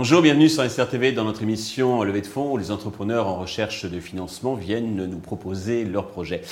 Bonjour, 0.00 0.22
bienvenue 0.22 0.48
sur 0.48 0.62
SRTV 0.62 1.10
dans 1.10 1.24
notre 1.24 1.42
émission 1.42 2.04
Levée 2.04 2.20
de 2.20 2.26
fonds 2.28 2.52
où 2.52 2.56
les 2.56 2.70
entrepreneurs 2.70 3.26
en 3.26 3.34
recherche 3.34 3.84
de 3.84 3.98
financement 3.98 4.54
viennent 4.54 5.06
nous 5.06 5.18
proposer 5.18 5.84
leurs 5.84 6.06
projets. 6.06 6.42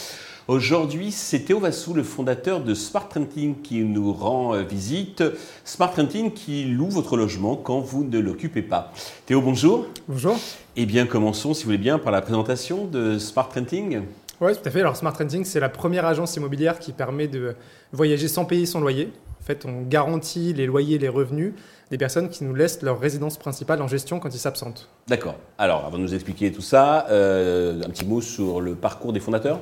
Aujourd'hui, 0.48 1.12
c'est 1.12 1.44
Théo 1.44 1.60
Vassou, 1.60 1.94
le 1.94 2.02
fondateur 2.02 2.60
de 2.60 2.74
Smart 2.74 3.08
Renting, 3.08 3.62
qui 3.62 3.84
nous 3.84 4.12
rend 4.12 4.56
euh, 4.56 4.62
visite. 4.62 5.22
Smart 5.64 5.92
Renting 5.94 6.32
qui 6.32 6.64
loue 6.64 6.90
votre 6.90 7.16
logement 7.16 7.54
quand 7.54 7.78
vous 7.78 8.02
ne 8.02 8.18
l'occupez 8.18 8.62
pas. 8.62 8.92
Théo, 9.26 9.40
bonjour. 9.40 9.86
Bonjour. 10.08 10.36
Eh 10.74 10.84
bien, 10.84 11.06
commençons, 11.06 11.54
si 11.54 11.62
vous 11.62 11.68
voulez 11.68 11.78
bien, 11.78 12.00
par 12.00 12.10
la 12.10 12.22
présentation 12.22 12.84
de 12.86 13.16
Smart 13.16 13.48
Renting. 13.54 14.00
Oui, 14.40 14.52
tout 14.54 14.68
à 14.68 14.70
fait. 14.72 14.80
Alors, 14.80 14.96
Smart 14.96 15.16
Renting, 15.16 15.44
c'est 15.44 15.60
la 15.60 15.68
première 15.68 16.04
agence 16.04 16.34
immobilière 16.34 16.80
qui 16.80 16.90
permet 16.90 17.28
de 17.28 17.54
voyager 17.92 18.26
sans 18.26 18.44
payer 18.44 18.66
son 18.66 18.80
loyer. 18.80 19.12
En 19.46 19.54
fait, 19.54 19.64
on 19.64 19.82
garantit 19.82 20.52
les 20.54 20.66
loyers 20.66 20.98
les 20.98 21.08
revenus 21.08 21.52
des 21.92 21.98
personnes 21.98 22.30
qui 22.30 22.42
nous 22.42 22.52
laissent 22.52 22.82
leur 22.82 22.98
résidence 22.98 23.36
principale 23.36 23.80
en 23.80 23.86
gestion 23.86 24.18
quand 24.18 24.34
ils 24.34 24.40
s'absentent. 24.40 24.88
D'accord. 25.06 25.36
Alors, 25.56 25.84
avant 25.86 25.98
de 25.98 26.02
nous 26.02 26.14
expliquer 26.14 26.50
tout 26.50 26.62
ça, 26.62 27.06
euh, 27.10 27.80
un 27.80 27.88
petit 27.90 28.04
mot 28.04 28.20
sur 28.20 28.60
le 28.60 28.74
parcours 28.74 29.12
des 29.12 29.20
fondateurs 29.20 29.60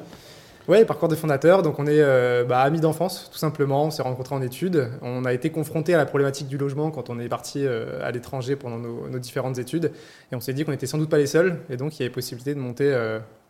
oui, 0.67 0.83
parcours 0.87 1.09
des 1.09 1.17
fondateurs. 1.17 1.61
Donc, 1.61 1.79
on 1.79 1.87
est 1.87 2.01
euh, 2.01 2.45
bah, 2.45 2.61
amis 2.61 2.81
d'enfance, 2.81 3.29
tout 3.31 3.37
simplement. 3.37 3.85
On 3.85 3.91
s'est 3.91 4.01
rencontrés 4.01 4.35
en 4.35 4.41
études. 4.41 4.89
On 5.03 5.27
a 5.27 5.35
été 5.35 5.51
confrontés 5.51 5.93
à 5.93 5.99
la 5.99 6.07
problématique 6.07 6.49
du 6.49 6.57
logement 6.57 6.91
quand 6.91 7.11
on 7.11 7.21
est 7.21 7.29
parti 7.29 7.67
euh, 7.67 8.03
à 8.03 8.11
l'étranger 8.11 8.57
pendant 8.57 8.79
nos, 8.79 9.19
différentes 9.19 9.59
études. 9.59 9.93
Et 10.33 10.35
on 10.35 10.41
s'est 10.41 10.55
dit 10.55 10.65
qu'on 10.65 10.71
n'était 10.71 10.87
sans 10.87 10.97
doute 10.97 11.11
pas 11.11 11.19
les 11.19 11.27
seuls. 11.27 11.59
Et 11.69 11.77
donc, 11.77 11.99
il 11.99 12.01
y 12.01 12.07
avait 12.07 12.15
possibilité 12.15 12.55
de 12.55 12.61
monter 12.61 12.91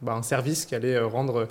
bah, 0.02 0.14
un 0.14 0.22
service 0.22 0.66
qui 0.66 0.74
allait 0.74 0.98
rendre 0.98 1.46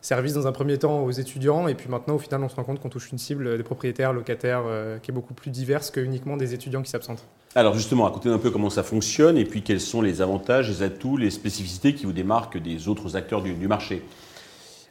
service 0.00 0.32
dans 0.34 0.46
un 0.46 0.52
premier 0.52 0.78
temps 0.78 1.04
aux 1.04 1.10
étudiants. 1.10 1.68
Et 1.68 1.74
puis 1.74 1.88
maintenant, 1.88 2.14
au 2.14 2.18
final, 2.18 2.42
on 2.42 2.48
se 2.48 2.56
rend 2.56 2.64
compte 2.64 2.80
qu'on 2.80 2.88
touche 2.88 3.10
une 3.12 3.18
cible 3.18 3.56
des 3.56 3.62
propriétaires, 3.62 4.12
locataires, 4.12 4.64
qui 5.02 5.10
est 5.10 5.14
beaucoup 5.14 5.34
plus 5.34 5.50
diverse 5.50 5.90
que 5.90 6.00
uniquement 6.00 6.36
des 6.36 6.54
étudiants 6.54 6.82
qui 6.82 6.90
s'absentent. 6.90 7.24
Alors 7.54 7.74
justement, 7.74 8.04
racontez 8.04 8.28
un 8.28 8.38
peu 8.38 8.50
comment 8.50 8.70
ça 8.70 8.82
fonctionne 8.82 9.36
et 9.36 9.44
puis 9.44 9.62
quels 9.62 9.80
sont 9.80 10.02
les 10.02 10.20
avantages, 10.20 10.68
les 10.68 10.82
atouts, 10.82 11.16
les 11.16 11.30
spécificités 11.30 11.94
qui 11.94 12.06
vous 12.06 12.12
démarquent 12.12 12.58
des 12.58 12.88
autres 12.88 13.16
acteurs 13.16 13.42
du 13.42 13.68
marché. 13.68 14.02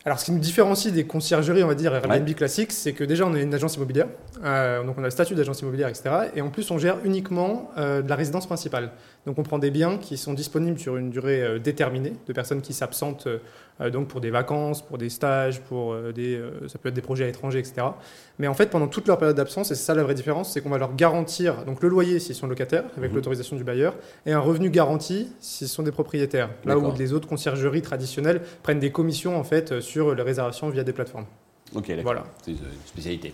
Alors, 0.06 0.20
ce 0.20 0.26
qui 0.26 0.32
nous 0.32 0.40
différencie 0.40 0.94
des 0.94 1.06
conciergeries, 1.06 1.64
on 1.64 1.68
va 1.68 1.76
dire, 1.76 1.94
Airbnb 1.94 2.34
classiques, 2.34 2.72
c'est 2.72 2.94
que 2.94 3.04
déjà, 3.04 3.26
on 3.26 3.36
est 3.36 3.44
une 3.44 3.54
agence 3.54 3.76
immobilière. 3.76 4.08
Euh, 4.44 4.84
donc, 4.84 4.96
on 4.98 5.02
a 5.02 5.08
le 5.08 5.12
statut 5.12 5.36
d'agence 5.36 5.62
immobilière, 5.62 5.90
etc. 5.90 6.30
Et 6.34 6.42
en 6.42 6.50
plus, 6.50 6.72
on 6.72 6.78
gère 6.78 6.98
uniquement 7.04 7.72
euh, 7.78 8.02
de 8.02 8.10
la 8.10 8.16
résidence 8.16 8.46
principale. 8.46 8.92
Donc, 9.26 9.38
on 9.38 9.44
prend 9.44 9.60
des 9.60 9.72
biens 9.72 9.98
qui 9.98 10.16
sont 10.16 10.34
disponibles 10.34 10.80
sur 10.80 10.96
une 10.96 11.10
durée 11.10 11.42
euh, 11.42 11.60
déterminée, 11.60 12.14
de 12.26 12.34
personnes 12.34 12.62
qui 12.62 12.74
s'absentent 12.74 13.28
donc 13.92 14.08
pour 14.08 14.22
des 14.22 14.32
vacances, 14.32 14.82
pour 14.82 14.98
des 14.98 15.12
stages, 15.12 15.62
pour 15.62 15.96
des, 16.12 16.42
ça 16.66 16.80
peut 16.80 16.90
être 16.90 16.96
des 16.96 17.02
projets 17.02 17.26
à 17.26 17.28
l'étranger, 17.28 17.60
etc. 17.60 17.90
Mais 18.40 18.48
en 18.48 18.56
fait, 18.56 18.72
pendant 18.72 18.88
toute 18.88 19.08
leur 19.08 19.20
période 19.20 19.38
d'absence, 19.38 19.70
et 19.70 19.76
c'est 19.76 19.84
ça 19.84 19.94
la 19.94 20.02
vraie 20.02 20.16
différence, 20.16 20.52
c'est 20.52 20.62
qu'on 20.62 20.72
va 20.72 20.80
leur 20.80 20.96
garantir 20.96 21.64
donc 21.64 21.84
le 21.84 21.90
loyer 21.90 22.18
s'ils 22.18 22.34
sont 22.34 22.48
locataires, 22.48 22.86
avec 22.98 23.12
mhm. 23.12 23.18
l'autorisation 23.18 23.56
du 23.56 23.64
bailleur, 23.64 23.94
et 24.26 24.34
un 24.34 24.40
revenu 24.40 24.72
garanti 24.72 25.28
s'ils 25.40 25.68
sont 25.68 25.84
des 25.84 25.92
propriétaires. 25.92 26.50
Là 26.66 26.76
où 26.80 26.92
les 26.98 27.14
autres 27.14 27.28
conciergeries 27.28 27.84
traditionnelles 27.84 28.42
prennent 28.64 28.80
des 28.80 28.92
commissions 28.92 29.38
en 29.38 29.44
fait 29.44 29.80
sur 29.88 30.14
les 30.14 30.24
réservations 30.24 30.70
via 30.70 30.84
des 30.84 30.94
plateformes. 30.94 31.26
Ok, 31.76 31.92
Voilà. 32.02 32.24
C'est 32.44 32.52
une 32.52 32.58
spécialité. 32.86 33.34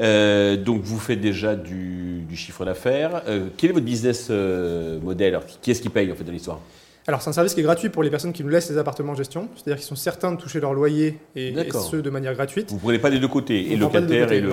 Euh, 0.00 0.56
donc, 0.56 0.82
vous 0.82 0.98
faites 0.98 1.20
déjà 1.20 1.54
du, 1.54 2.26
chiffre 2.34 2.64
d'affaires. 2.64 3.22
Euh, 3.28 3.48
quel 3.56 3.70
est 3.70 3.72
votre 3.74 3.84
business 3.84 4.28
euh, 4.30 4.98
model 5.00 5.38
Qui 5.62 5.70
est-ce 5.70 5.80
qui 5.80 5.88
paye 5.88 6.10
en 6.10 6.14
fait 6.14 6.24
dans 6.24 6.32
l'histoire? 6.32 6.60
Alors, 7.06 7.20
c'est 7.20 7.28
un 7.28 7.34
service 7.34 7.52
qui 7.54 7.60
est 7.60 7.64
gratuit 7.64 7.90
pour 7.90 8.02
les 8.02 8.08
personnes 8.08 8.32
qui 8.32 8.42
nous 8.42 8.48
laissent 8.48 8.70
les 8.70 8.78
appartements 8.78 9.12
en 9.12 9.14
gestion, 9.14 9.48
c'est-à-dire 9.54 9.76
qu'ils 9.76 9.86
sont 9.86 9.94
certains 9.94 10.32
de 10.32 10.38
toucher 10.38 10.58
leur 10.58 10.72
loyer 10.72 11.18
et, 11.36 11.48
et, 11.48 11.70
ce 11.70 11.96
de 11.96 12.10
manière 12.10 12.32
gratuite. 12.32 12.70
Vous 12.70 12.76
ne 12.76 12.80
prenez 12.80 12.98
pas 12.98 13.10
les 13.10 13.18
deux 13.18 13.28
côtés, 13.28 13.72
et 13.72 13.76
locataire 13.76 14.32
et 14.32 14.40
le. 14.40 14.52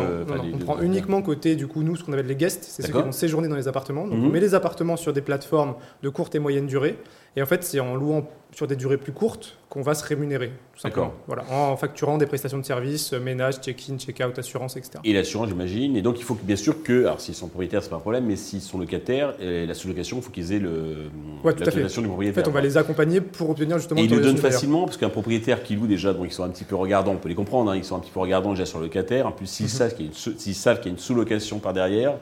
on 0.53 0.57
prend 0.57 0.81
uniquement 0.81 1.21
côté, 1.21 1.55
du 1.55 1.67
coup, 1.67 1.81
nous, 1.81 1.95
ce 1.95 2.03
qu'on 2.03 2.11
appelle 2.11 2.27
les 2.27 2.35
guests, 2.35 2.65
c'est 2.65 2.81
ceux 2.83 2.91
qui 2.91 3.01
vont 3.01 3.13
séjourner 3.13 3.47
dans 3.47 3.55
les 3.55 3.69
appartements. 3.69 4.05
Donc, 4.05 4.15
on 4.15 4.27
mhm. 4.27 4.31
met 4.31 4.41
les 4.41 4.53
appartements 4.53 4.97
sur 4.97 5.13
des 5.13 5.21
plateformes 5.21 5.75
de 6.03 6.09
courte 6.09 6.35
et 6.35 6.39
moyenne 6.39 6.67
durée. 6.67 6.97
Et 7.35 7.41
en 7.41 7.45
fait, 7.45 7.63
c'est 7.63 7.79
en 7.79 7.95
louant 7.95 8.27
sur 8.53 8.67
des 8.67 8.75
durées 8.75 8.97
plus 8.97 9.13
courtes 9.13 9.57
qu'on 9.69 9.81
va 9.81 9.93
se 9.93 10.03
rémunérer, 10.03 10.51
tout 10.73 10.81
simplement. 10.81 11.13
Voilà, 11.27 11.45
en 11.49 11.77
facturant 11.77 12.17
des 12.17 12.25
prestations 12.25 12.57
de 12.57 12.65
services, 12.65 13.13
ménage, 13.13 13.61
check-in, 13.61 13.97
check-out, 13.97 14.37
assurance, 14.37 14.75
etc. 14.75 14.99
Et 15.05 15.13
l'assurance, 15.13 15.47
j'imagine. 15.47 15.95
Et 15.95 16.01
donc, 16.01 16.19
il 16.19 16.23
faut 16.23 16.35
que, 16.35 16.43
bien 16.43 16.57
sûr 16.57 16.83
que, 16.83 17.05
alors 17.05 17.21
s'ils 17.21 17.35
sont 17.35 17.47
propriétaires, 17.47 17.81
c'est 17.81 17.89
pas 17.89 17.95
un 17.95 17.99
problème, 17.99 18.25
mais 18.25 18.35
s'ils 18.35 18.59
sont 18.59 18.77
locataires, 18.77 19.33
la 19.39 19.73
sous-location, 19.73 20.17
il 20.17 20.23
faut 20.23 20.31
qu'ils 20.31 20.51
aient 20.51 20.59
le, 20.59 21.09
ouais, 21.45 21.53
du 21.53 21.63
propriétaire. 21.63 22.41
En 22.41 22.43
fait, 22.43 22.47
on 22.49 22.51
va 22.51 22.59
les 22.59 22.75
accompagner 22.75 23.21
pour 23.21 23.49
obtenir 23.49 23.77
justement. 23.77 24.01
Et 24.01 24.03
ils 24.03 24.13
le 24.13 24.19
donnent 24.19 24.35
facilement, 24.35 24.83
parce 24.83 24.97
qu'un 24.97 25.09
propriétaire 25.09 25.63
qui 25.63 25.77
loue 25.77 25.87
déjà, 25.87 26.11
donc 26.11 26.25
ils 26.25 26.33
sont 26.33 26.43
un 26.43 26.49
petit 26.49 26.65
peu 26.65 26.75
regardants, 26.75 27.13
on 27.13 27.17
peut 27.17 27.29
les 27.29 27.35
comprendre, 27.35 27.71
hein, 27.71 27.77
ils 27.77 27.85
sont 27.85 27.95
un 27.95 27.99
petit 27.99 28.11
peu 28.11 28.19
regardants 28.19 28.51
déjà 28.51 28.65
sur 28.65 28.79
le 28.79 28.85
locataire. 28.85 29.25
En 29.25 29.31
plus, 29.31 29.47
s'ils 29.47 29.67
mhm. 29.67 29.71
savent 29.71 29.95
qu'il 30.81 30.87
y 30.87 30.89
a 30.89 30.91
une 30.91 30.97
sous-location 30.99 31.59
par 31.59 31.71
derrière, 31.71 32.15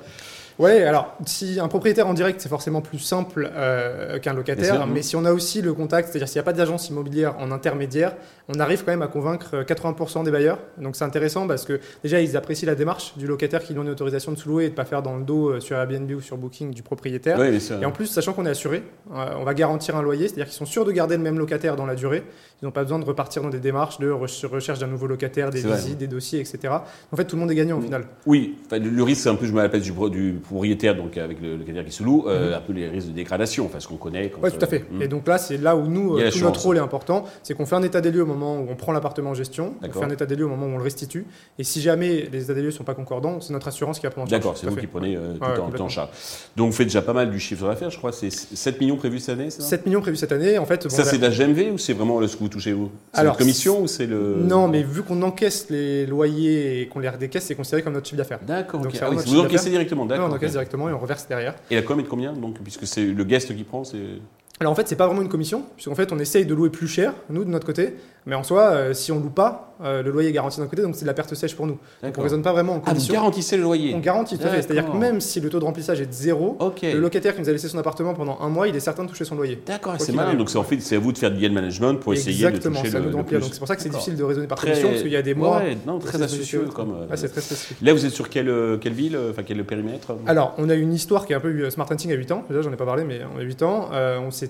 oui, 0.59 0.71
alors 0.83 1.15
si 1.25 1.57
un 1.57 1.69
propriétaire 1.69 2.07
en 2.07 2.13
direct, 2.13 2.41
c'est 2.41 2.49
forcément 2.49 2.81
plus 2.81 2.99
simple 2.99 3.49
euh, 3.53 4.19
qu'un 4.19 4.33
locataire, 4.33 4.85
mais 4.87 5.01
si 5.01 5.15
on 5.15 5.23
a 5.23 5.31
aussi 5.31 5.61
le 5.61 5.73
contact, 5.73 6.09
c'est-à-dire 6.09 6.27
s'il 6.27 6.35
n'y 6.37 6.41
a 6.41 6.43
pas 6.43 6.53
d'agence 6.53 6.89
immobilière 6.89 7.35
en 7.39 7.51
intermédiaire, 7.51 8.15
on 8.49 8.59
arrive 8.59 8.83
quand 8.83 8.91
même 8.91 9.01
à 9.01 9.07
convaincre 9.07 9.63
80% 9.63 10.25
des 10.25 10.31
bailleurs. 10.31 10.59
Donc 10.77 10.97
c'est 10.97 11.05
intéressant 11.05 11.47
parce 11.47 11.63
que 11.63 11.79
déjà 12.03 12.19
ils 12.19 12.35
apprécient 12.35 12.67
la 12.67 12.75
démarche 12.75 13.17
du 13.17 13.25
locataire 13.25 13.63
qui 13.63 13.73
donne 13.73 13.85
une 13.85 13.91
autorisation 13.91 14.33
de 14.33 14.37
sous-louer 14.37 14.65
et 14.65 14.67
de 14.67 14.73
ne 14.73 14.75
pas 14.75 14.85
faire 14.85 15.01
dans 15.01 15.15
le 15.15 15.23
dos 15.23 15.49
euh, 15.49 15.59
sur 15.61 15.77
Airbnb 15.77 16.11
ou 16.11 16.19
sur 16.19 16.35
Booking 16.35 16.73
du 16.73 16.83
propriétaire. 16.83 17.39
et 17.41 17.85
en 17.85 17.91
plus, 17.91 18.07
sachant 18.07 18.33
qu'on 18.33 18.45
est 18.45 18.49
assuré, 18.49 18.83
euh, 19.13 19.35
on 19.37 19.45
va 19.45 19.53
garantir 19.53 19.95
un 19.95 20.01
loyer, 20.01 20.27
c'est-à-dire 20.27 20.45
qu'ils 20.45 20.55
sont 20.55 20.65
sûrs 20.65 20.83
de 20.83 20.91
garder 20.91 21.15
le 21.15 21.23
même 21.23 21.39
locataire 21.39 21.77
dans 21.77 21.85
la 21.85 21.95
durée. 21.95 22.23
Ils 22.61 22.65
n'ont 22.65 22.71
pas 22.71 22.83
besoin 22.83 22.99
de 22.99 23.05
repartir 23.05 23.43
dans 23.43 23.49
des 23.49 23.59
démarches 23.59 23.99
de 23.99 24.09
recherche 24.09 24.79
d'un 24.79 24.87
nouveau 24.87 25.07
locataire, 25.07 25.51
des 25.51 25.61
visites, 25.61 25.97
des 25.97 26.07
dossiers, 26.07 26.41
etc. 26.41 26.73
En 27.13 27.15
fait, 27.15 27.23
tout 27.23 27.37
le 27.37 27.39
monde 27.41 27.51
est 27.51 27.55
gagnant 27.55 27.77
au 27.77 27.81
final. 27.81 28.05
Oui, 28.25 28.57
le 28.71 29.03
risque 29.03 29.21
c'est 29.21 29.29
un 29.29 29.35
peu, 29.35 29.45
je 29.45 29.53
me 29.53 29.61
rappelle, 29.61 29.81
du, 29.81 29.91
du 30.09 30.39
propriétaire, 30.49 30.95
donc 30.95 31.17
avec 31.17 31.41
le 31.41 31.55
locataire 31.55 31.85
qui 31.85 31.91
se 31.91 32.03
loue, 32.03 32.25
euh, 32.27 32.49
mhm. 32.49 32.53
un 32.55 32.59
peu 32.61 32.73
les 32.73 32.87
risques 32.87 33.07
de 33.07 33.13
dégradation, 33.13 33.65
enfin 33.65 33.79
ce 33.79 33.87
qu'on 33.87 33.97
connaît. 33.97 34.31
Oui, 34.41 34.51
tout 34.51 34.63
à 34.63 34.67
fait. 34.67 34.85
Hmm. 34.89 35.01
Et 35.01 35.07
donc 35.07 35.27
là, 35.27 35.37
c'est 35.37 35.57
là 35.57 35.75
où 35.75 35.87
nous, 35.87 36.17
euh, 36.17 36.31
tout 36.31 36.39
notre 36.39 36.61
rôle 36.61 36.77
est 36.77 36.81
important, 36.81 37.25
c'est 37.43 37.53
qu'on 37.53 37.65
fait 37.65 37.75
un 37.75 37.83
état 37.83 38.01
des 38.01 38.11
lieux 38.11 38.23
au 38.23 38.27
moment 38.27 38.57
où 38.57 38.67
on 38.69 38.75
prend 38.75 38.91
l'appartement 38.91 39.31
en 39.31 39.33
gestion, 39.33 39.75
on 39.81 39.91
fait 39.91 40.03
un 40.03 40.09
état 40.09 40.25
des 40.25 40.35
lieux 40.35 40.45
au 40.45 40.49
moment 40.49 40.65
où 40.65 40.75
on 40.75 40.77
le 40.77 40.83
restitue, 40.83 41.25
et 41.57 41.63
si 41.63 41.81
jamais 41.81 42.27
les 42.31 42.43
états 42.43 42.53
des 42.53 42.61
lieux 42.61 42.67
ne 42.67 42.71
sont 42.71 42.83
pas 42.83 42.95
concordants, 42.95 43.39
c'est 43.41 43.53
notre 43.53 43.67
assurance 43.67 43.99
qui 43.99 44.05
va 44.05 44.11
prendre 44.11 44.27
en 44.27 44.29
charge. 44.29 44.41
D'accord, 44.41 44.57
c'est 44.57 44.67
vous 44.67 44.75
qui 44.75 44.87
prenez 44.87 45.15
euh, 45.15 45.33
tout, 45.35 45.81
en 45.81 45.89
charge. 45.89 46.09
Donc 46.55 46.71
vous 46.71 46.75
faites 46.75 46.87
déjà 46.87 47.01
pas 47.01 47.13
mal 47.13 47.29
du 47.29 47.39
chiffre 47.39 47.67
d'affaires, 47.67 47.91
je 47.91 47.97
crois, 47.97 48.11
c'est 48.11 48.31
7 48.31 48.79
millions 48.81 48.97
prévus 48.97 49.19
cette 49.19 49.39
année, 49.39 49.49
7 49.49 49.85
millions 49.85 50.01
prévus 50.01 50.17
cette 50.17 50.31
année, 50.31 50.57
en 50.57 50.65
fait. 50.65 50.89
ça, 50.89 51.03
c'est 51.03 51.17
de 51.17 51.25
la 51.25 51.29
GMV 51.29 51.73
ou 51.73 51.77
c'est 51.77 51.93
vraiment 51.93 52.25
ce 52.27 52.35
que 52.35 52.39
vous 52.39 52.49
touchez 52.49 52.73
vous 52.73 52.89
C'est 53.13 53.23
la 53.23 53.31
commission 53.31 53.81
ou 53.81 53.87
c'est 53.87 54.07
le. 54.07 54.37
Non, 54.41 54.67
mais 54.67 54.83
vu 54.83 55.03
qu'on 55.03 55.21
encaisse 55.21 55.69
les 55.69 56.05
loyers 56.05 56.81
et 56.81 56.87
qu'on 56.87 56.99
les 56.99 57.09
redécaisse, 57.09 57.45
c'est 57.45 57.55
considéré 57.55 57.83
comme 57.83 57.93
notre 57.93 58.07
chiffre 58.07 58.17
d'affaires. 58.17 58.39
D'accord. 58.45 58.81
Ah 59.01 59.09
vous 59.09 59.39
encaissez 59.39 59.69
directement, 59.69 60.05
d'accord. 60.05 60.38
Encaisse 60.39 60.51
directement 60.51 60.89
et 60.89 60.93
on 60.93 60.99
reverse 60.99 61.27
derrière. 61.27 61.55
Et 61.69 61.75
la 61.75 61.81
com 61.81 61.99
est 61.99 62.03
de 62.03 62.07
combien 62.07 62.33
donc, 62.33 62.59
puisque 62.61 62.87
c'est 62.87 63.05
le 63.05 63.23
guest 63.23 63.55
qui 63.55 63.63
prend 63.63 63.83
c'est... 63.83 63.97
Alors 64.59 64.73
en 64.73 64.75
fait, 64.75 64.87
c'est 64.87 64.97
pas 64.97 65.07
vraiment 65.07 65.21
une 65.21 65.29
commission, 65.29 65.63
puisqu'en 65.75 65.95
fait, 65.95 66.11
on 66.11 66.19
essaye 66.19 66.45
de 66.45 66.53
louer 66.53 66.69
plus 66.69 66.87
cher, 66.87 67.13
nous, 67.29 67.45
de 67.45 67.49
notre 67.49 67.65
côté, 67.65 67.95
mais 68.25 68.35
en 68.35 68.43
soi, 68.43 68.71
euh, 68.71 68.93
si 68.93 69.11
on 69.11 69.19
loue 69.19 69.29
pas, 69.29 69.68
euh, 69.83 70.03
le 70.03 70.11
loyer 70.11 70.29
est 70.29 70.33
garanti 70.33 70.59
d'un 70.59 70.67
côté, 70.67 70.81
donc 70.81 70.95
c'est 70.95 71.03
de 71.03 71.07
la 71.07 71.13
perte 71.13 71.33
sèche 71.35 71.55
pour 71.55 71.67
nous. 71.67 71.77
Donc 72.03 72.17
on 72.17 72.21
raisonne 72.21 72.41
pas 72.41 72.51
vraiment 72.51 72.75
en 72.75 72.79
commission. 72.79 73.13
Ah, 73.13 73.17
vous 73.17 73.21
garantissez 73.21 73.57
le 73.57 73.63
loyer 73.63 73.93
On 73.95 73.99
garantit, 73.99 74.37
tout 74.37 74.45
à 74.45 74.49
fait. 74.49 74.61
C'est-à-dire 74.61 74.91
que 74.91 74.97
même 74.97 75.21
si 75.21 75.39
le 75.39 75.49
taux 75.49 75.59
de 75.59 75.65
remplissage 75.65 76.01
est 76.01 76.05
de 76.05 76.13
zéro, 76.13 76.57
le 76.81 76.99
locataire 76.99 77.35
qui 77.35 77.41
nous 77.41 77.49
a 77.49 77.51
laissé 77.51 77.67
son 77.67 77.77
appartement 77.77 78.13
pendant 78.13 78.39
un 78.41 78.49
mois, 78.49 78.67
il 78.67 78.75
est 78.75 78.79
certain 78.79 79.03
de 79.03 79.09
toucher 79.09 79.25
son 79.25 79.35
loyer. 79.35 79.61
D'accord, 79.65 79.95
c'est 79.99 80.13
malin. 80.13 80.33
Donc 80.35 80.49
c'est 80.49 80.57
en 80.57 80.63
fait, 80.63 80.79
c'est 80.79 80.95
à 80.95 80.99
vous 80.99 81.11
de 81.11 81.17
faire 81.17 81.31
du 81.31 81.39
yield 81.39 81.53
management 81.53 81.95
pour 81.95 82.13
essayer 82.13 82.49
de 82.51 82.57
toucher 82.57 82.89
de 82.89 83.13
remplir. 83.13 83.39
Donc 83.39 83.49
c'est 83.53 83.59
pour 83.59 83.67
ça 83.67 83.75
que 83.75 83.81
c'est 83.81 83.89
difficile 83.89 84.15
de 84.15 84.23
raisonner 84.23 84.47
par 84.47 84.59
commission, 84.59 84.89
parce 84.89 85.01
qu'il 85.01 85.11
y 85.11 85.15
a 85.15 85.21
des 85.21 85.33
mois. 85.33 85.57
Ouais, 85.57 85.77
non, 85.85 85.99
très 85.99 86.21
astucieux 86.21 86.67
comme. 86.73 87.07
Ah, 87.09 87.17
c'est 87.17 87.29
très 87.29 87.41
spécifique. 87.41 87.77
Là, 87.81 87.93
vous 87.93 88.05
êtes 88.05 88.11
sur 88.11 88.29
quelle, 88.29 88.53
quelle 88.81 88.93
ville, 88.93 89.17
enfin 89.29 89.43
quel 89.43 89.63
périmètre 89.63 90.15
Alors, 90.25 90.53
on 90.57 90.69
a 90.69 90.75
une 90.75 90.93
histoire 90.93 91.25
qui 91.25 91.33
est 91.33 91.35
un 91.35 91.39
peu 91.39 91.69
Smart 91.69 91.87
Hunting 91.91 92.11
à 92.11 92.15
8 92.15 92.31
ans. 92.31 92.43
Déjà, 92.49 92.61
j'en 92.61 92.71
ai 92.71 92.75
pas 92.75 92.85
parlé, 92.85 93.03
mais 93.03 93.21
on 93.35 93.39
a 93.39 93.41
8 93.41 93.63
ans. 93.63 93.89
Euh, 93.93 94.19
on 94.19 94.31
s'est 94.31 94.49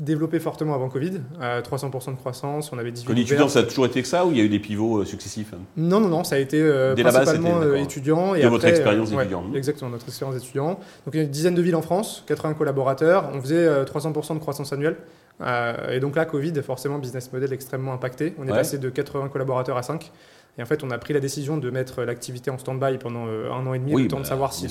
développé 0.00 0.38
fortement 0.40 0.74
avant 0.74 0.88
Covid, 0.88 1.20
à 1.40 1.60
300% 1.60 2.12
de 2.12 2.16
croissance, 2.16 2.72
on 2.72 2.78
avait 2.78 2.92
18 2.92 3.06
Quand 3.06 3.14
étudiant, 3.14 3.48
ça 3.48 3.60
a 3.60 3.62
toujours 3.62 3.86
été 3.86 4.02
que 4.02 4.08
ça 4.08 4.26
ou 4.26 4.30
il 4.30 4.38
y 4.38 4.40
a 4.40 4.44
eu 4.44 4.48
des 4.48 4.58
pivots 4.58 4.98
euh, 4.98 5.04
successifs 5.04 5.52
Non, 5.76 6.00
non, 6.00 6.08
non, 6.08 6.24
ça 6.24 6.36
a 6.36 6.38
été 6.38 6.60
euh, 6.60 6.94
principalement 6.94 7.60
euh, 7.60 7.76
étudiant. 7.76 8.34
Et 8.34 8.42
de 8.42 8.48
votre 8.48 8.66
expérience 8.66 9.12
étudiant. 9.12 9.44
exactement, 9.54 9.90
notre 9.90 10.06
expérience 10.06 10.36
étudiant. 10.36 10.78
Donc 11.04 11.14
il 11.14 11.16
y 11.16 11.20
a 11.20 11.22
une 11.24 11.30
dizaine 11.30 11.54
de 11.54 11.62
villes 11.62 11.76
en 11.76 11.82
France, 11.82 12.24
80 12.26 12.54
collaborateurs, 12.54 13.30
on 13.32 13.40
faisait 13.40 13.84
300% 13.84 14.34
de 14.34 14.38
croissance 14.38 14.72
annuelle. 14.72 14.96
et 15.90 16.00
donc 16.00 16.16
là, 16.16 16.24
Covid, 16.24 16.52
forcément, 16.62 16.98
business 16.98 17.32
model 17.32 17.52
extrêmement 17.52 17.92
impacté. 17.92 18.34
On 18.38 18.46
est 18.46 18.52
passé 18.52 18.78
de 18.78 18.90
80 18.90 19.28
collaborateurs 19.28 19.76
à 19.76 19.82
5. 19.82 20.10
Et 20.58 20.62
en 20.62 20.66
fait, 20.66 20.82
on 20.82 20.90
a 20.90 20.96
pris 20.96 21.12
la 21.12 21.20
décision 21.20 21.58
de 21.58 21.70
mettre 21.70 22.02
l'activité 22.02 22.50
en 22.50 22.56
stand-by 22.56 22.96
pendant 22.98 23.26
euh, 23.26 23.52
un 23.52 23.66
an 23.66 23.74
et 23.74 23.78
demi, 23.78 23.92
le 24.02 24.08
temps 24.08 24.16
de 24.16 24.22
bah, 24.22 24.28
savoir 24.28 24.52
si 24.54 24.66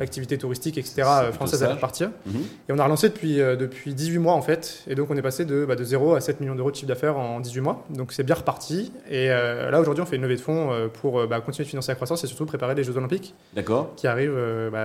l'activité 0.00 0.36
touristique, 0.36 0.78
etc., 0.78 1.02
française 1.32 1.62
allait 1.62 1.74
repartir. 1.74 2.10
Mhm. 2.26 2.42
Et 2.68 2.72
on 2.72 2.78
a 2.78 2.84
relancé 2.84 3.08
depuis, 3.08 3.40
euh, 3.40 3.54
depuis 3.54 3.94
18 3.94 4.18
mois, 4.18 4.34
en 4.34 4.42
fait. 4.42 4.82
Et 4.88 4.96
donc, 4.96 5.10
on 5.10 5.16
est 5.16 5.22
passé 5.22 5.44
de, 5.44 5.64
bah, 5.64 5.76
de 5.76 5.84
0 5.84 6.14
à 6.14 6.20
7 6.20 6.40
millions 6.40 6.56
d'euros 6.56 6.72
de 6.72 6.76
chiffre 6.76 6.88
d'affaires 6.88 7.18
en 7.18 7.38
18 7.38 7.60
mois. 7.60 7.84
Donc, 7.90 8.12
c'est 8.12 8.24
bien 8.24 8.34
reparti. 8.34 8.92
Et 9.08 9.30
euh, 9.30 9.70
là, 9.70 9.80
aujourd'hui, 9.80 10.02
on 10.02 10.06
fait 10.06 10.16
une 10.16 10.22
levée 10.22 10.36
de 10.36 10.40
fonds 10.40 10.70
pour 10.94 11.26
bah, 11.28 11.40
continuer 11.40 11.64
de 11.64 11.70
financer 11.70 11.92
la 11.92 11.96
croissance 11.96 12.24
et 12.24 12.26
surtout 12.26 12.46
préparer 12.46 12.74
les 12.74 12.82
Jeux 12.82 12.96
Olympiques. 12.96 13.34
D'accord. 13.54 13.92
Qui 13.96 14.08
arrivent 14.08 14.38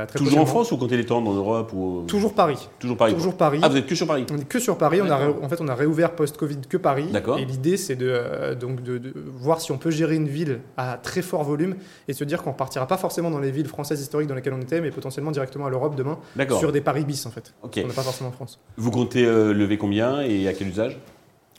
très 0.08 0.20
Toujours 0.20 0.40
en 0.40 0.46
France 0.46 0.72
ou 0.72 0.78
comptez 0.78 0.98
les 0.98 1.06
temps 1.06 1.26
en 1.26 1.34
Europe 1.34 1.72
ou... 1.74 2.04
Toujours 2.08 2.34
Paris. 2.34 2.70
Toujours 2.78 2.98
Paris. 2.98 3.14
Toujours 3.16 3.36
Paris. 3.36 3.60
Ah, 3.64 3.70
vous 3.70 3.78
êtes 3.78 3.88
que 3.88 3.96
sur 3.96 4.06
Paris 4.06 4.26
On 4.32 4.38
est 4.38 4.48
que 4.48 4.60
sur 4.60 4.78
Paris. 4.78 5.02
On 5.02 5.10
a 5.10 5.18
en 5.42 5.50
fait, 5.50 5.62
on 5.62 5.68
a 5.68 5.76
réouvert 5.76 6.12
post-Covid 6.12 6.60
que 6.70 6.78
Paris. 6.78 7.08
D'accord. 7.12 7.40
Et 7.40 7.46
l'idée, 7.46 7.78
c'est 7.78 7.96
de, 7.96 8.54
donc 8.60 8.84
de, 8.84 8.98
de, 8.98 9.14
voir 9.40 9.62
si 9.62 9.72
on 9.72 9.78
peut 9.78 9.92
gérer 9.92 10.16
une 10.16 10.27
une 10.28 10.34
ville 10.34 10.60
à 10.76 10.98
très 10.98 11.22
fort 11.22 11.44
volume 11.44 11.76
et 12.08 12.14
se 12.14 12.24
dire 12.24 12.44
qu'on 12.44 12.54
partira 12.54 12.88
pas 12.88 12.98
forcément 12.98 13.32
dans 13.32 13.40
les 13.40 13.52
villes 13.52 13.68
françaises 13.68 14.02
historiques 14.02 14.28
dans 14.28 14.36
lesquelles 14.36 14.54
on 14.54 14.62
était, 14.62 14.82
mais 14.82 14.92
potentiellement 14.92 15.32
directement 15.32 15.66
à 15.66 15.70
l'Europe 15.70 15.96
demain 15.96 16.20
sur 16.60 16.72
des 16.72 16.82
paris 16.82 17.06
bis 17.06 17.26
en 17.26 17.32
fait. 17.32 17.54
Okay. 17.64 17.84
On 17.84 17.88
n'a 17.88 17.94
pas 17.94 18.02
forcément 18.02 18.30
en 18.30 18.34
France. 18.34 18.60
Vous 18.78 18.92
comptez 18.92 19.26
euh, 19.26 19.54
lever 19.54 19.78
combien 19.78 20.22
et 20.22 20.48
à 20.48 20.54
quel 20.54 20.68
usage? 20.68 21.00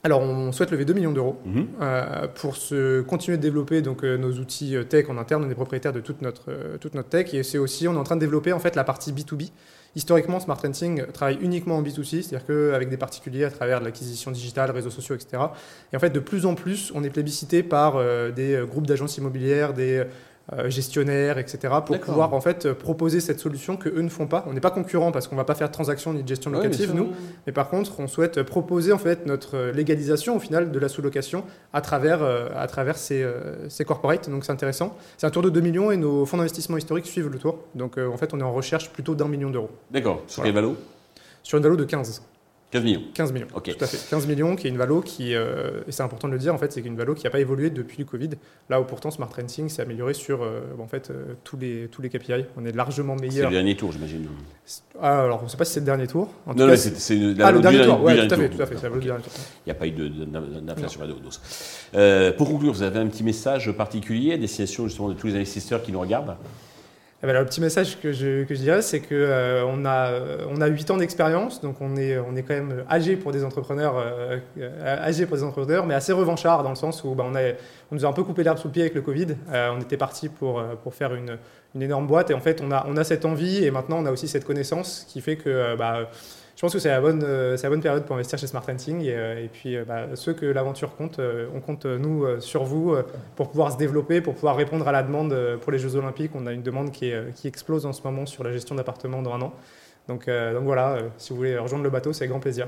Alors, 0.01 0.21
on 0.21 0.53
souhaite 0.53 0.71
lever 0.71 0.85
2 0.85 0.93
millions 0.93 1.11
d'euros 1.11 1.37
mhm. 1.43 1.67
euh, 1.81 2.27
pour 2.27 2.55
se 2.55 3.01
continuer 3.01 3.35
de 3.35 3.41
développer 3.41 3.81
donc, 3.81 4.05
euh, 4.05 4.17
nos 4.17 4.31
outils 4.31 4.77
tech 4.87 5.09
en 5.09 5.17
interne. 5.17 5.43
On 5.45 5.49
est 5.49 5.55
propriétaire 5.55 5.91
de 5.91 5.99
toute 5.99 6.21
notre, 6.21 6.77
toute 6.79 6.93
notre 6.93 7.09
tech 7.09 7.33
et 7.33 7.43
c'est 7.43 7.57
aussi, 7.57 7.87
on 7.87 7.95
est 7.95 7.97
en 7.97 8.03
train 8.03 8.15
de 8.15 8.21
développer 8.21 8.53
en 8.53 8.59
fait 8.59 8.75
la 8.75 8.85
partie 8.85 9.11
B2B. 9.11 9.49
Historiquement, 9.95 10.39
Smart 10.39 10.57
Renting 10.61 11.07
travaille 11.07 11.39
uniquement 11.41 11.77
en 11.77 11.81
B2C, 11.81 12.21
c'est-à-dire 12.21 12.45
qu'avec 12.45 12.89
des 12.89 12.97
particuliers 12.97 13.43
à 13.43 13.49
travers 13.49 13.79
de 13.79 13.85
l'acquisition 13.85 14.31
digitale, 14.31 14.69
réseaux 14.71 14.91
sociaux, 14.91 15.15
etc. 15.15 15.43
Et 15.91 15.97
en 15.97 15.99
fait, 15.99 16.11
de 16.11 16.19
plus 16.19 16.45
en 16.45 16.55
plus, 16.55 16.91
on 16.93 17.03
est 17.03 17.09
plébiscité 17.09 17.63
par 17.63 17.95
euh, 17.95 18.31
des 18.31 18.53
euh, 18.53 18.65
groupes 18.65 18.85
d'agences 18.85 19.17
immobilières, 19.17 19.73
des 19.73 20.03
gestionnaires, 20.67 21.37
etc., 21.37 21.73
pour 21.85 21.99
pouvoir 21.99 22.33
en 22.33 22.41
fait 22.41 22.73
proposer 22.73 23.19
cette 23.19 23.39
solution 23.39 23.77
que 23.77 23.89
eux 23.89 24.01
ne 24.01 24.09
font 24.09 24.27
pas. 24.27 24.45
On 24.47 24.53
n'est 24.53 24.59
pas 24.59 24.71
concurrent 24.71 25.11
parce 25.11 25.27
qu'on 25.27 25.35
ne 25.35 25.39
va 25.39 25.45
pas 25.45 25.55
faire 25.55 25.67
de 25.67 25.73
transaction 25.73 26.13
ni 26.13 26.23
de 26.23 26.27
gestion 26.27 26.51
locative, 26.51 26.93
nous, 26.93 27.09
mais 27.45 27.53
par 27.53 27.69
contre, 27.69 27.99
on 27.99 28.07
souhaite 28.07 28.43
proposer 28.43 28.91
en 28.91 28.97
fait 28.97 29.25
notre 29.25 29.71
légalisation 29.71 30.35
au 30.35 30.39
final 30.39 30.71
de 30.71 30.79
la 30.79 30.89
sous-location 30.89 31.43
à 31.73 31.81
travers, 31.81 32.23
à 32.23 32.67
travers 32.67 32.97
ces, 32.97 33.25
ces 33.67 33.85
corporates. 33.85 34.29
Donc 34.29 34.45
c'est 34.45 34.51
intéressant. 34.51 34.97
C'est 35.17 35.27
un 35.27 35.31
tour 35.31 35.43
de 35.43 35.49
2 35.49 35.59
millions 35.61 35.91
et 35.91 35.97
nos 35.97 36.25
fonds 36.25 36.37
d'investissement 36.37 36.77
historiques 36.77 37.07
suivent 37.07 37.29
le 37.29 37.37
tour. 37.37 37.59
Donc 37.75 37.97
en 37.97 38.17
fait, 38.17 38.33
on 38.33 38.39
est 38.39 38.43
en 38.43 38.53
recherche 38.53 38.89
plutôt 38.89 39.15
d'un 39.15 39.27
million 39.27 39.49
d'euros. 39.49 39.69
D'accord. 39.91 40.23
Sur 40.27 40.43
quel 40.43 40.53
valo? 40.53 40.75
Sur 41.43 41.57
une 41.57 41.63
valo 41.63 41.75
de 41.75 41.85
15. 41.85 42.23
15 42.71 42.83
millions. 42.83 43.01
15 43.15 43.33
millions, 43.33 43.47
tout 43.47 43.71
à 43.81 43.87
fait. 43.87 44.09
15 44.11 44.27
millions, 44.27 44.55
qui 44.55 44.67
est 44.67 44.69
une 44.69 44.77
valo 44.77 45.01
qui, 45.01 45.33
euh, 45.33 45.81
et 45.87 45.91
c'est 45.91 46.03
important 46.03 46.27
de 46.27 46.33
le 46.33 46.39
dire, 46.39 46.53
en 46.53 46.59
fait, 46.59 46.71
c'est 46.71 46.81
une 46.81 46.95
valo 46.95 47.15
qui 47.15 47.23
n'a 47.23 47.31
pas 47.31 47.39
évolué 47.39 47.71
depuis 47.71 47.97
le 47.97 48.05
Covid. 48.05 48.29
Là 48.69 48.79
où 48.79 48.83
pourtant 48.83 49.09
Smart 49.09 49.29
Renting 49.35 49.69
s'est 49.69 49.81
amélioré 49.81 50.13
sur 50.13 50.43
euh, 50.43 50.61
en 50.77 50.87
fait, 50.87 51.09
euh, 51.09 51.33
tous, 51.43 51.57
les, 51.57 51.87
tous 51.87 52.03
les 52.03 52.09
KPI. 52.09 52.45
On 52.57 52.65
est 52.65 52.71
largement 52.71 53.15
meilleur. 53.15 53.33
C'est 53.33 53.43
le 53.45 53.49
dernier 53.49 53.75
tour, 53.75 53.91
j'imagine. 53.91 54.27
Ah, 55.01 55.23
alors, 55.23 55.39
on 55.41 55.45
ne 55.45 55.49
sait 55.49 55.57
pas 55.57 55.65
si 55.65 55.73
c'est 55.73 55.79
le 55.79 55.87
dernier 55.87 56.05
tour. 56.05 56.31
En 56.45 56.53
non, 56.53 56.71
c'est 56.75 57.15
la 57.15 57.47
Ah, 57.47 57.51
le 57.51 57.59
dernier 57.59 57.81
tour, 57.81 58.03
oui, 58.03 58.27
tout 58.27 58.33
à 58.35 58.37
fait, 58.37 58.49
tout 58.49 58.61
à. 58.61 58.67
Il 58.95 59.05
n'y 59.65 59.71
a 59.71 59.75
pas 59.75 59.87
eu 59.87 59.91
d'inflation 59.91 61.01
à 61.01 61.07
la 61.07 62.31
pour 62.33 62.49
conclure, 62.49 62.71
vous 62.71 62.83
avez 62.83 62.99
un 62.99 63.07
petit 63.07 63.23
message 63.23 63.71
particulier 63.71 64.33
à 64.33 64.37
destination 64.37 64.87
justement 64.87 65.09
de 65.09 65.15
tous 65.15 65.27
les 65.27 65.35
investisseurs 65.35 65.81
qui 65.81 65.91
nous 65.91 65.99
regardent 65.99 66.35
eh 67.21 67.27
ben 67.27 67.33
le 67.33 67.45
petit 67.45 67.59
message 67.59 67.99
que 67.99 68.13
je, 68.13 68.45
que 68.45 68.55
je 68.55 68.61
dirais, 68.61 68.81
c'est 68.81 69.01
qu'on 69.01 69.07
euh, 69.11 69.85
a, 69.85 70.47
on 70.49 70.61
a 70.61 70.67
8 70.67 70.91
ans 70.91 70.97
d'expérience, 70.97 71.59
donc 71.59 71.81
on 71.81 71.97
est, 71.97 72.17
on 72.17 72.33
est 72.37 72.43
quand 72.43 72.53
même 72.53 72.85
âgé 72.89 73.17
pour 73.17 73.33
des 73.33 73.43
entrepreneurs, 73.43 73.95
euh, 73.97 74.39
âgé 74.85 75.25
pour 75.25 75.35
des 75.35 75.43
entrepreneurs, 75.43 75.85
mais 75.85 75.95
assez 75.95 76.13
revanchard 76.13 76.63
dans 76.63 76.69
le 76.69 76.77
sens 76.77 77.03
où 77.03 77.15
bah, 77.15 77.25
on, 77.27 77.35
a, 77.35 77.41
on 77.91 77.95
nous 77.95 78.05
a 78.05 78.07
un 78.07 78.13
peu 78.13 78.23
coupé 78.23 78.43
l'herbe 78.43 78.57
sous 78.57 78.69
le 78.69 78.71
pied 78.71 78.83
avec 78.83 78.95
le 78.95 79.01
Covid. 79.01 79.35
Euh, 79.51 79.71
on 79.75 79.81
était 79.81 79.97
parti 79.97 80.29
pour, 80.29 80.63
pour 80.81 80.95
faire 80.95 81.13
une, 81.13 81.37
une, 81.75 81.81
énorme 81.81 82.07
boîte 82.07 82.31
et 82.31 82.33
en 82.33 82.39
fait 82.39 82.61
on 82.61 82.71
a, 82.71 82.85
on 82.87 82.97
a 82.97 83.03
cette 83.03 83.25
envie 83.25 83.63
et 83.63 83.71
maintenant 83.71 83.99
on 83.99 84.05
a 84.05 84.11
aussi 84.11 84.27
cette 84.27 84.45
connaissance 84.45 85.05
qui 85.07 85.21
fait 85.21 85.35
que 85.35 85.75
bah, 85.75 86.09
je 86.59 86.65
pense 86.65 86.73
que 86.73 86.79
c'est 86.79 86.89
la, 86.89 86.99
bonne, 86.99 87.23
euh, 87.23 87.55
la 87.63 87.69
bonne 87.69 87.79
période 87.79 88.03
pour 88.03 88.17
investir 88.17 88.37
chez 88.37 88.45
Smart 88.45 88.61
Renting. 88.61 88.99
Et, 88.99 89.15
euh, 89.15 89.45
et 89.45 89.47
puis, 89.47 89.77
euh, 89.77 89.85
bah, 89.85 90.07
ceux 90.15 90.33
que 90.33 90.45
l'aventure 90.45 90.93
compte, 90.97 91.21
on 91.55 91.61
compte, 91.61 91.85
nous, 91.85 92.25
sur 92.41 92.65
vous 92.65 92.97
pour 93.37 93.49
pouvoir 93.49 93.71
se 93.71 93.77
développer, 93.77 94.19
pour 94.19 94.33
pouvoir 94.33 94.57
répondre 94.57 94.85
à 94.85 94.91
la 94.91 95.01
demande 95.01 95.33
pour 95.61 95.71
les 95.71 95.79
Jeux 95.79 95.95
Olympiques. 95.95 96.31
On 96.35 96.47
a 96.47 96.51
une 96.51 96.61
demande 96.61 96.91
qui, 96.91 97.13
qui 97.33 97.47
explose 97.47 97.85
en 97.85 97.93
ce 97.93 98.01
moment 98.03 98.25
sur 98.25 98.43
la 98.43 98.51
gestion 98.51 98.75
d'appartements 98.75 99.21
dans 99.21 99.35
un 99.35 99.41
an. 99.41 99.53
Donc, 100.09 100.25
donc 100.27 100.63
voilà, 100.63 100.97
si 101.17 101.29
vous 101.29 101.37
voulez 101.37 101.57
rejoindre 101.57 101.85
le 101.85 101.89
bateau, 101.89 102.11
c'est 102.11 102.27
grand 102.27 102.39
plaisir. 102.39 102.67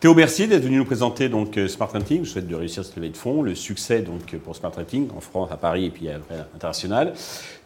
Théo, 0.00 0.14
merci 0.14 0.48
d'être 0.48 0.62
venu 0.62 0.78
nous 0.78 0.84
présenter 0.86 1.28
donc 1.28 1.58
Smart 1.68 1.88
Renting. 1.88 2.24
Je 2.24 2.30
souhaite 2.30 2.46
de 2.46 2.54
réussir 2.54 2.82
cette 2.82 2.96
levée 2.96 3.10
de 3.10 3.16
fonds, 3.16 3.42
le 3.42 3.54
succès 3.54 4.00
donc 4.00 4.34
pour 4.36 4.56
Smart 4.56 4.72
Renting 4.74 5.10
en 5.14 5.20
France, 5.20 5.50
à 5.52 5.58
Paris 5.58 5.86
et 5.86 5.90
puis 5.90 6.08
à 6.08 6.18
l'international. 6.30 7.12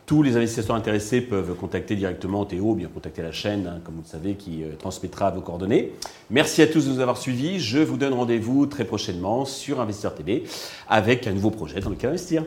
Tous 0.07 0.23
les 0.23 0.37
investisseurs 0.37 0.77
intéressés 0.77 1.21
peuvent 1.21 1.57
contacter 1.57 1.97
directement 1.97 2.45
Théo 2.45 2.71
ou 2.71 2.75
bien 2.77 2.87
contacter 2.87 3.23
la 3.23 3.33
chaîne, 3.33 3.67
hein, 3.67 3.81
comme 3.83 3.97
vous 3.97 4.03
le 4.03 4.07
savez, 4.07 4.35
qui 4.35 4.63
euh, 4.63 4.77
transmettra 4.79 5.33
vos 5.33 5.41
coordonnées. 5.41 5.95
Merci 6.31 6.63
à 6.63 6.69
tous 6.69 6.87
de 6.87 6.93
nous 6.93 7.01
avoir 7.01 7.17
suivis. 7.17 7.59
Je 7.59 7.81
vous 7.81 7.97
donne 7.97 8.15
rendez-vous 8.15 8.67
très 8.67 8.85
prochainement 8.85 9.45
sur 9.45 9.81
Investisseur 9.81 10.15
TV 10.15 10.45
avec 10.89 11.27
un 11.27 11.33
nouveau 11.33 11.51
projet 11.51 11.81
dans 11.81 11.91
lequel 11.91 12.11
investir. 12.11 12.45